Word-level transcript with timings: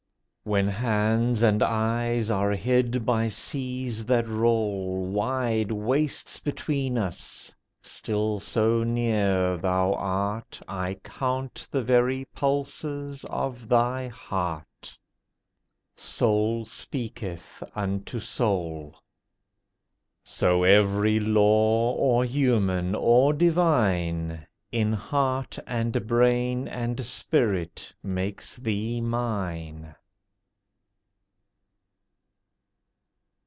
When 0.43 0.67
hands 0.69 1.43
and 1.43 1.61
eyes 1.61 2.31
are 2.31 2.49
hid 2.53 3.05
by 3.05 3.27
seas 3.27 4.07
that 4.07 4.27
roll 4.27 5.05
Wide 5.05 5.71
wastes 5.71 6.39
between 6.39 6.97
us, 6.97 7.53
still 7.83 8.39
so 8.39 8.83
near 8.83 9.55
thou 9.57 9.93
art 9.93 10.59
I 10.67 10.95
count 11.03 11.67
the 11.69 11.83
very 11.83 12.25
pulses 12.33 13.23
of 13.25 13.69
thy 13.69 14.07
heart: 14.07 14.97
Soul 15.95 16.65
speaketh 16.65 17.61
unto 17.75 18.19
soul. 18.19 18.95
So 20.23 20.63
every 20.63 21.19
law, 21.19 21.93
or 21.93 22.25
human 22.25 22.95
or 22.95 23.31
divine, 23.31 24.47
In 24.71 24.91
heart 24.93 25.59
and 25.67 26.07
brain 26.07 26.67
and 26.67 27.05
spirit 27.05 27.93
makes 28.01 28.55
thee 28.57 29.01
mine. 29.01 29.93